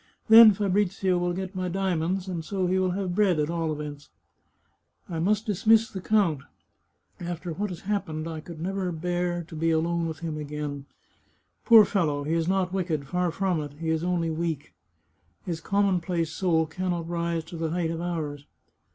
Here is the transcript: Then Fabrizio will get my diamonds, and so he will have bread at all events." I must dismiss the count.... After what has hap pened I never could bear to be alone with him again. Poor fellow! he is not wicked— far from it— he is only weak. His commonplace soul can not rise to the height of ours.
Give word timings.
Then 0.29 0.53
Fabrizio 0.55 1.19
will 1.19 1.31
get 1.31 1.53
my 1.53 1.69
diamonds, 1.69 2.27
and 2.27 2.43
so 2.43 2.65
he 2.65 2.79
will 2.79 2.89
have 2.97 3.13
bread 3.13 3.39
at 3.39 3.51
all 3.51 3.71
events." 3.71 4.09
I 5.09 5.19
must 5.19 5.45
dismiss 5.45 5.91
the 5.91 6.01
count.... 6.01 6.41
After 7.19 7.53
what 7.53 7.69
has 7.69 7.81
hap 7.81 8.07
pened 8.07 8.25
I 8.27 8.41
never 8.59 8.91
could 8.91 8.99
bear 8.99 9.43
to 9.43 9.55
be 9.55 9.69
alone 9.69 10.07
with 10.07 10.21
him 10.21 10.39
again. 10.39 10.87
Poor 11.65 11.85
fellow! 11.85 12.23
he 12.23 12.33
is 12.33 12.47
not 12.47 12.73
wicked— 12.73 13.07
far 13.09 13.29
from 13.29 13.61
it— 13.61 13.73
he 13.79 13.89
is 13.91 14.03
only 14.03 14.31
weak. 14.31 14.73
His 15.45 15.61
commonplace 15.61 16.31
soul 16.31 16.65
can 16.65 16.89
not 16.89 17.07
rise 17.07 17.43
to 17.43 17.57
the 17.57 17.69
height 17.69 17.91
of 17.91 18.01
ours. 18.01 18.47